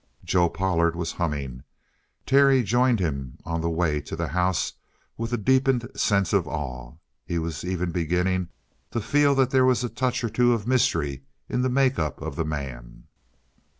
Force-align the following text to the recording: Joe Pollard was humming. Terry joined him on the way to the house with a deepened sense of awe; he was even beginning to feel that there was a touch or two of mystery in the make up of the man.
Joe 0.23 0.49
Pollard 0.49 0.95
was 0.95 1.11
humming. 1.11 1.61
Terry 2.25 2.63
joined 2.63 2.99
him 2.99 3.37
on 3.45 3.61
the 3.61 3.69
way 3.69 4.01
to 4.01 4.15
the 4.15 4.29
house 4.29 4.73
with 5.15 5.31
a 5.31 5.37
deepened 5.37 5.87
sense 5.95 6.33
of 6.33 6.47
awe; 6.47 6.95
he 7.23 7.37
was 7.37 7.63
even 7.63 7.91
beginning 7.91 8.49
to 8.89 8.99
feel 8.99 9.35
that 9.35 9.51
there 9.51 9.63
was 9.63 9.83
a 9.83 9.89
touch 9.89 10.23
or 10.23 10.29
two 10.31 10.53
of 10.53 10.65
mystery 10.65 11.21
in 11.47 11.61
the 11.61 11.69
make 11.69 11.99
up 11.99 12.19
of 12.19 12.35
the 12.35 12.45
man. 12.45 13.03